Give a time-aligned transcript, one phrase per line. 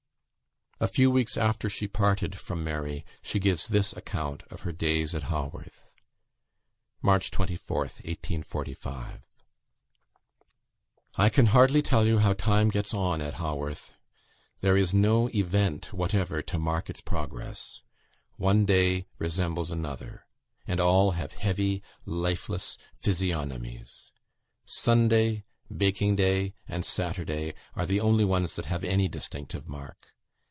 [0.81, 5.13] '"A few weeks after she parted from Mary, she gives this account of her days
[5.13, 5.95] at Haworth.
[7.03, 9.23] "March 24th, 1845.
[11.17, 13.93] "I can hardly tell you how time gets on at Haworth.
[14.61, 17.83] There is no event whatever to mark its progress.
[18.37, 20.25] One day resembles another;
[20.65, 24.11] and all have heavy, lifeless physiognomies.
[24.65, 30.07] Sunday, baking day, and Saturday, are the only ones that have any distinctive mark.